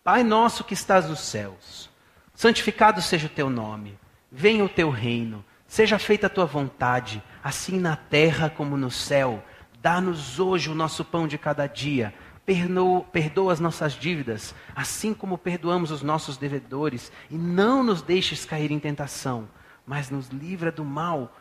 [0.02, 1.88] Pai nosso que estás nos céus,
[2.34, 3.96] santificado seja o teu nome,
[4.28, 9.42] venha o teu reino, seja feita a tua vontade, assim na terra como no céu.
[9.80, 12.12] Dá-nos hoje o nosso pão de cada dia.
[12.44, 18.70] Perdoa, as nossas dívidas, assim como perdoamos os nossos devedores, e não nos deixes cair
[18.70, 19.48] em tentação,
[19.86, 21.34] mas nos livra do mal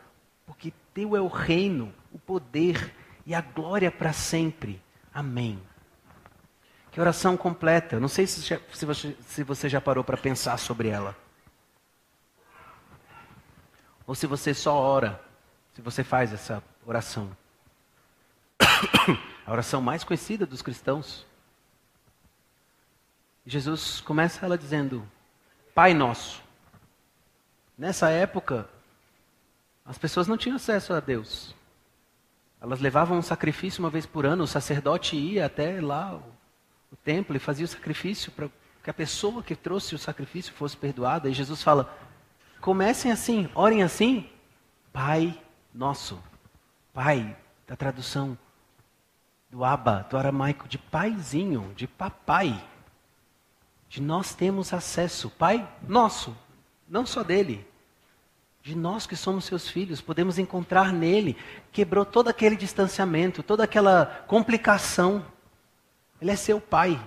[0.46, 2.94] porque teu é o reino, o poder
[3.26, 4.80] e a glória para sempre.
[5.12, 5.60] Amém.
[6.90, 8.00] Que oração completa.
[8.00, 11.14] Não sei se, já, se, você, se você já parou para pensar sobre ela.
[14.06, 15.20] Ou se você só ora,
[15.74, 17.34] se você faz essa oração.
[19.46, 21.26] A oração mais conhecida dos cristãos.
[23.44, 25.08] Jesus começa ela dizendo:
[25.74, 26.40] Pai Nosso.
[27.76, 28.68] Nessa época,
[29.84, 31.54] as pessoas não tinham acesso a Deus.
[32.60, 36.14] Elas levavam um sacrifício uma vez por ano, o sacerdote ia até lá,
[36.92, 38.48] o, templo, e fazia o sacrifício para
[38.84, 41.28] que a pessoa que trouxe o sacrifício fosse perdoada.
[41.28, 41.92] E Jesus fala:
[42.62, 44.26] comecem assim, orem assim,
[44.92, 45.38] Pai
[45.74, 46.22] Nosso.
[46.94, 48.38] Pai, da tradução
[49.50, 52.62] do Abba, do aramaico, de paizinho, de papai.
[53.88, 56.34] De nós temos acesso, Pai Nosso,
[56.88, 57.66] não só dele,
[58.62, 61.36] de nós que somos seus filhos, podemos encontrar nele,
[61.72, 65.26] quebrou todo aquele distanciamento, toda aquela complicação.
[66.20, 67.00] Ele é seu pai.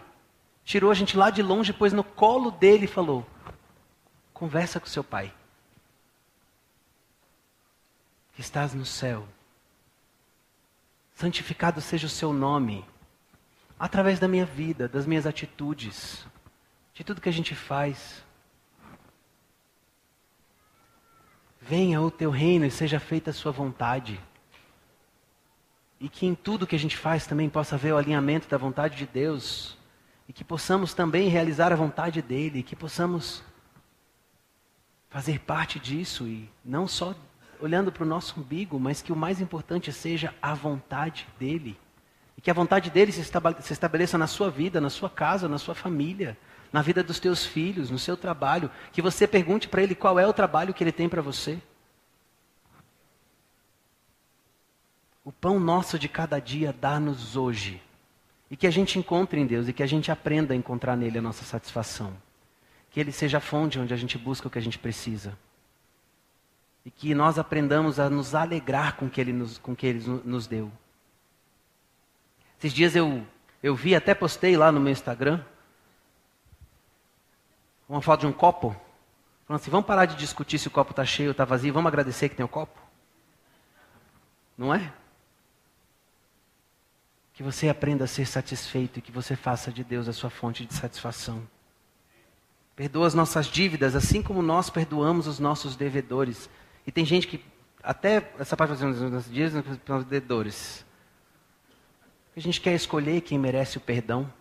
[0.65, 3.25] Tirou a gente lá de longe, pôs no colo dele e falou:
[4.33, 5.33] Conversa com seu pai,
[8.35, 9.25] que estás no céu.
[11.13, 12.85] Santificado seja o seu nome,
[13.79, 16.27] através da minha vida, das minhas atitudes,
[16.93, 18.23] de tudo que a gente faz.
[21.61, 24.19] Venha o teu reino e seja feita a sua vontade.
[25.99, 28.97] E que em tudo que a gente faz também possa haver o alinhamento da vontade
[28.97, 29.77] de Deus.
[30.27, 32.59] E que possamos também realizar a vontade dEle.
[32.59, 33.41] E que possamos
[35.09, 36.27] fazer parte disso.
[36.27, 37.15] E não só
[37.61, 41.77] olhando para o nosso umbigo, mas que o mais importante seja a vontade dEle.
[42.37, 45.75] E que a vontade dEle se estabeleça na sua vida, na sua casa, na sua
[45.75, 46.37] família
[46.75, 50.27] na vida dos teus filhos, no seu trabalho, que você pergunte para ele qual é
[50.27, 51.57] o trabalho que ele tem para você.
[55.23, 57.81] O pão nosso de cada dia dá-nos hoje.
[58.51, 61.17] E que a gente encontre em Deus e que a gente aprenda a encontrar nele
[61.17, 62.13] a nossa satisfação.
[62.91, 65.37] Que ele seja a fonte onde a gente busca o que a gente precisa.
[66.85, 70.05] E que nós aprendamos a nos alegrar com o que ele nos, com que ele
[70.23, 70.71] nos deu.
[72.59, 73.25] Esses dias eu,
[73.61, 75.43] eu vi, até postei lá no meu Instagram,
[77.87, 78.75] uma foto de um copo,
[79.45, 81.87] falando assim, vamos parar de discutir se o copo está cheio ou está vazio, vamos
[81.87, 82.79] agradecer que tem o copo?
[84.57, 84.91] Não é?
[87.33, 90.65] Que você aprenda a ser satisfeito e que você faça de Deus a sua fonte
[90.65, 91.45] de satisfação.
[92.75, 96.49] Perdoa as nossas dívidas, assim como nós perdoamos os nossos devedores.
[96.85, 97.43] E tem gente que,
[97.81, 100.85] até essa parte dos nossos dias, os devedores.
[102.35, 104.31] A gente quer escolher quem merece o perdão.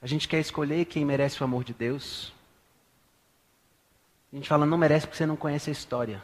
[0.00, 2.32] A gente quer escolher quem merece o amor de Deus.
[4.32, 6.22] A gente fala, não merece porque você não conhece a história.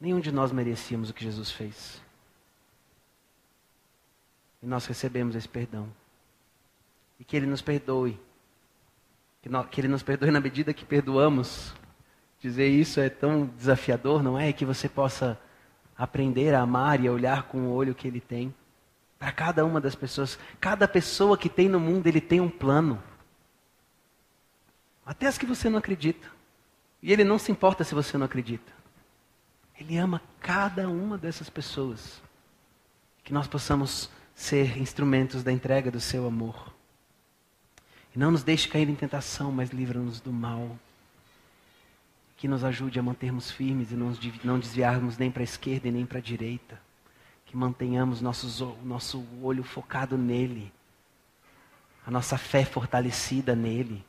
[0.00, 2.00] Nenhum de nós merecíamos o que Jesus fez.
[4.62, 5.88] E nós recebemos esse perdão.
[7.18, 8.20] E que Ele nos perdoe.
[9.42, 11.74] Que, nós, que Ele nos perdoe na medida que perdoamos.
[12.44, 14.52] Dizer isso é tão desafiador, não é?
[14.52, 15.40] Que você possa
[15.96, 18.54] aprender a amar e a olhar com o olho que Ele tem.
[19.18, 20.38] Para cada uma das pessoas.
[20.60, 23.02] Cada pessoa que tem no mundo, ele tem um plano.
[25.06, 26.28] Até as que você não acredita.
[27.02, 28.70] E ele não se importa se você não acredita.
[29.80, 32.20] Ele ama cada uma dessas pessoas.
[33.22, 36.74] Que nós possamos ser instrumentos da entrega do seu amor.
[38.14, 40.78] E não nos deixe cair em tentação, mas livra-nos do mal.
[42.44, 43.96] Que nos ajude a mantermos firmes e
[44.44, 46.78] não desviarmos nem para a esquerda e nem para a direita
[47.46, 50.70] que mantenhamos nossos, nosso olho focado nele,
[52.06, 54.04] a nossa fé fortalecida nele,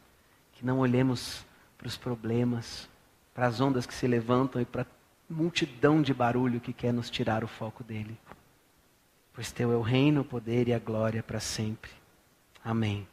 [0.51, 1.45] que não olhemos
[1.77, 2.89] para os problemas,
[3.33, 4.85] para as ondas que se levantam e para a
[5.29, 8.19] multidão de barulho que quer nos tirar o foco dele.
[9.33, 11.91] Pois teu é o reino, o poder e a glória para sempre.
[12.61, 13.07] Amém.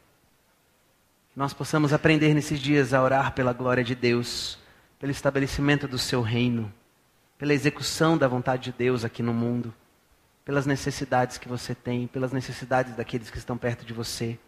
[1.31, 4.61] Que nós possamos aprender nesses dias a orar pela glória de Deus,
[5.03, 6.73] pelo estabelecimento do seu reino,
[7.37, 9.73] pela execução da vontade de Deus aqui no mundo
[10.45, 14.39] pelas necessidades que você tem, pelas necessidades daqueles que estão perto de você,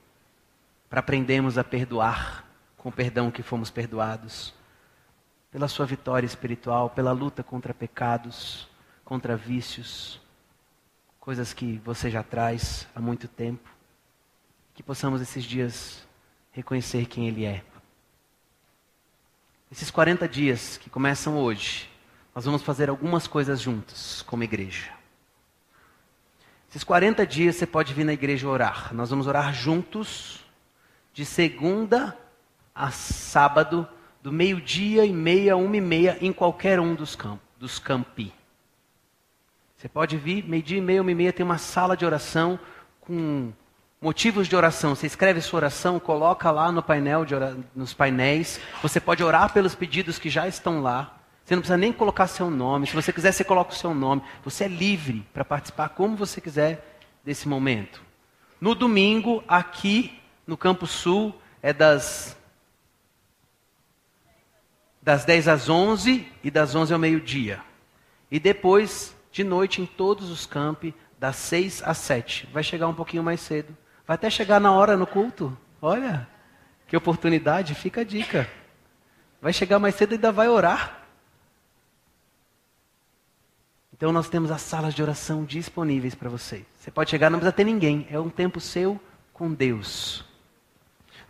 [0.90, 2.46] para aprendermos a perdoar
[2.78, 4.54] com o perdão que fomos perdoados,
[5.52, 8.66] pela sua vitória espiritual, pela luta contra pecados,
[9.04, 10.22] contra vícios,
[11.20, 13.70] coisas que você já traz há muito tempo,
[14.74, 16.08] que possamos esses dias
[16.54, 17.75] reconhecer quem Ele é.
[19.72, 21.90] Esses 40 dias que começam hoje,
[22.34, 24.92] nós vamos fazer algumas coisas juntos como igreja.
[26.70, 28.94] Esses 40 dias você pode vir na igreja orar.
[28.94, 30.40] Nós vamos orar juntos,
[31.14, 32.18] de segunda
[32.76, 33.88] a sábado,
[34.22, 38.34] do meio-dia e meia, uma e meia, em qualquer um dos, campos, dos campi.
[39.78, 42.60] Você pode vir, meio-dia e meia, uma e meia, tem uma sala de oração
[43.00, 43.52] com
[44.06, 44.94] motivos de oração.
[44.94, 47.58] Você escreve sua oração, coloca lá no painel ora...
[47.76, 48.60] nos painéis.
[48.84, 51.18] Você pode orar pelos pedidos que já estão lá.
[51.44, 52.86] Você não precisa nem colocar seu nome.
[52.86, 54.22] Se você quiser, você coloca o seu nome.
[54.44, 58.00] Você é livre para participar como você quiser desse momento.
[58.62, 62.38] No domingo, aqui no Campo Sul, é das
[65.02, 67.60] das 10 às 11 e das 11 ao meio-dia.
[68.30, 72.48] E depois, de noite, em todos os campi, das 6 às 7.
[72.54, 73.76] Vai chegar um pouquinho mais cedo.
[74.08, 75.58] Vai até chegar na hora no culto.
[75.82, 76.28] Olha,
[76.88, 78.50] que oportunidade, fica a dica.
[79.42, 81.06] Vai chegar mais cedo e ainda vai orar.
[83.94, 86.66] Então nós temos as salas de oração disponíveis para você.
[86.78, 88.06] Você pode chegar, não precisa ter ninguém.
[88.12, 89.00] É um tempo seu
[89.32, 90.26] com Deus.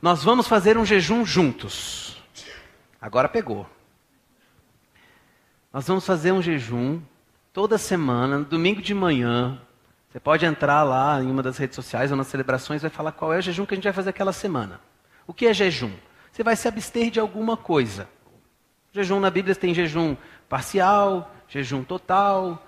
[0.01, 2.21] Nós vamos fazer um jejum juntos.
[2.99, 3.69] Agora pegou.
[5.71, 7.01] Nós vamos fazer um jejum
[7.53, 9.61] toda semana, no domingo de manhã.
[10.16, 13.34] Você pode entrar lá em uma das redes sociais ou nas celebrações vai falar qual
[13.34, 14.80] é o jejum que a gente vai fazer aquela semana.
[15.28, 15.91] O que é jejum?
[16.32, 18.07] Você vai se abster de alguma coisa.
[18.93, 20.16] Jejum na Bíblia tem jejum
[20.47, 22.66] parcial, jejum total.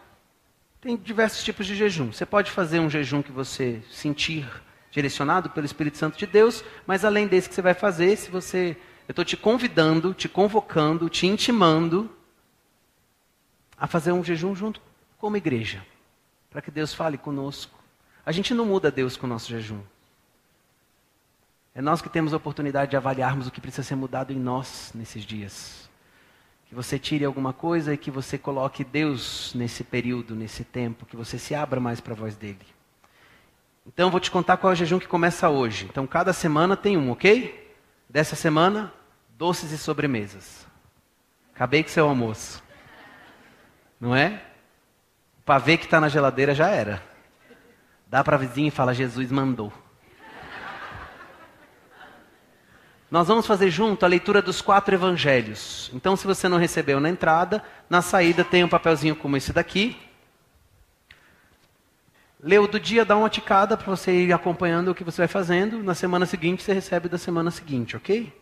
[0.81, 2.11] Tem diversos tipos de jejum.
[2.11, 4.45] Você pode fazer um jejum que você sentir
[4.91, 8.75] direcionado pelo Espírito Santo de Deus, mas além desse que você vai fazer, se você
[9.07, 12.13] eu estou te convidando, te convocando, te intimando
[13.77, 14.81] a fazer um jejum junto
[15.17, 15.81] como igreja,
[16.49, 17.77] para que Deus fale conosco.
[18.25, 19.81] A gente não muda Deus com o nosso jejum.
[21.73, 24.91] É nós que temos a oportunidade de avaliarmos o que precisa ser mudado em nós
[24.95, 25.87] nesses dias.
[26.65, 31.15] Que você tire alguma coisa e que você coloque Deus nesse período, nesse tempo, que
[31.15, 32.65] você se abra mais para a voz dele.
[33.85, 35.85] Então, vou te contar qual é o jejum que começa hoje.
[35.85, 37.73] Então, cada semana tem um, ok?
[38.09, 38.91] Dessa semana,
[39.37, 40.67] doces e sobremesas.
[41.53, 42.61] Acabei com seu almoço.
[44.01, 44.46] Não é?
[45.47, 47.01] Pavê que está na geladeira já era.
[48.05, 49.71] Dá para a vizinha e fala: Jesus mandou.
[53.09, 55.89] Nós vamos fazer junto a leitura dos quatro evangelhos.
[55.93, 59.97] Então, se você não recebeu na entrada, na saída tem um papelzinho como esse daqui.
[62.43, 65.81] Leu do dia, dá uma ticada para você ir acompanhando o que você vai fazendo.
[65.81, 68.33] Na semana seguinte, você recebe da semana seguinte, ok?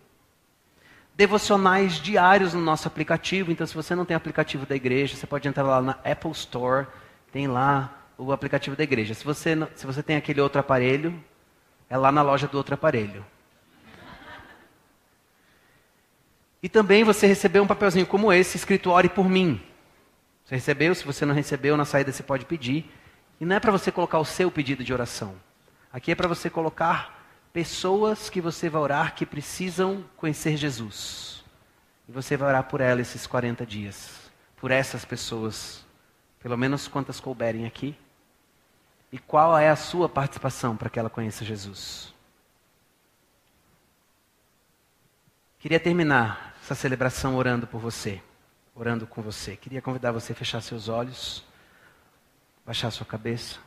[1.16, 3.52] Devocionais diários no nosso aplicativo.
[3.52, 6.88] Então, se você não tem aplicativo da igreja, você pode entrar lá na Apple Store,
[7.32, 9.14] tem lá o aplicativo da igreja.
[9.14, 11.24] Se você, se você tem aquele outro aparelho,
[11.90, 13.26] é lá na loja do outro aparelho.
[16.62, 19.62] E também você recebeu um papelzinho como esse, escrito Ore por mim.
[20.44, 20.96] Você recebeu?
[20.96, 22.92] Se você não recebeu, na saída você pode pedir.
[23.40, 25.36] E não é para você colocar o seu pedido de oração.
[25.94, 27.15] Aqui é para você colocar
[27.56, 31.42] pessoas que você vai orar que precisam conhecer Jesus.
[32.06, 34.30] E você vai orar por elas esses 40 dias.
[34.58, 35.86] Por essas pessoas.
[36.38, 37.98] Pelo menos quantas couberem aqui.
[39.10, 42.14] E qual é a sua participação para que ela conheça Jesus?
[45.58, 48.22] Queria terminar essa celebração orando por você,
[48.76, 49.56] orando com você.
[49.56, 51.42] Queria convidar você a fechar seus olhos,
[52.66, 53.65] baixar sua cabeça.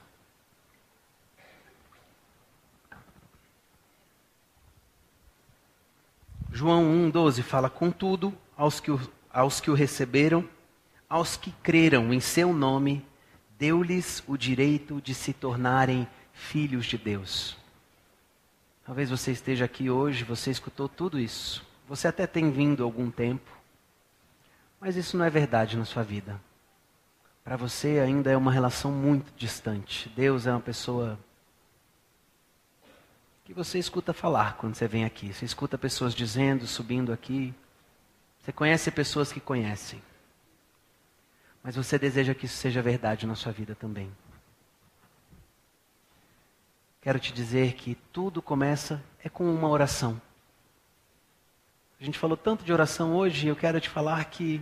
[6.52, 10.48] João 1,12 fala: Contudo, aos que, o, aos que o receberam,
[11.08, 13.04] aos que creram em seu nome,
[13.58, 17.56] deu-lhes o direito de se tornarem filhos de Deus.
[18.84, 21.66] Talvez você esteja aqui hoje, você escutou tudo isso.
[21.86, 23.50] Você até tem vindo algum tempo,
[24.80, 26.40] mas isso não é verdade na sua vida.
[27.44, 30.10] Para você ainda é uma relação muito distante.
[30.14, 31.18] Deus é uma pessoa
[33.48, 35.32] que você escuta falar quando você vem aqui.
[35.32, 37.54] Você escuta pessoas dizendo, subindo aqui.
[38.38, 40.02] Você conhece pessoas que conhecem.
[41.62, 44.12] Mas você deseja que isso seja verdade na sua vida também.
[47.00, 50.20] Quero te dizer que tudo começa é com uma oração.
[51.98, 54.60] A gente falou tanto de oração hoje, eu quero te falar que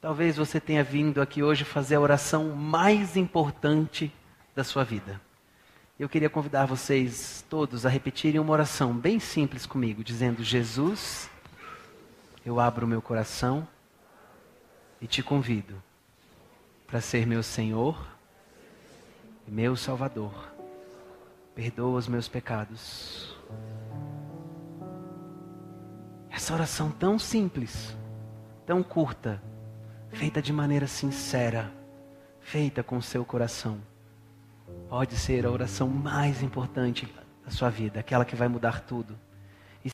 [0.00, 4.12] talvez você tenha vindo aqui hoje fazer a oração mais importante
[4.54, 5.20] da sua vida.
[5.98, 11.30] Eu queria convidar vocês todos a repetirem uma oração bem simples comigo, dizendo: Jesus,
[12.44, 13.66] eu abro o meu coração
[15.00, 15.82] e te convido
[16.86, 18.06] para ser meu Senhor
[19.48, 20.52] e meu Salvador.
[21.54, 23.34] Perdoa os meus pecados.
[26.28, 27.96] Essa oração tão simples,
[28.66, 29.42] tão curta,
[30.10, 31.72] feita de maneira sincera,
[32.38, 33.80] feita com o seu coração
[34.88, 37.12] pode ser a oração mais importante
[37.44, 39.18] da sua vida, aquela que vai mudar tudo.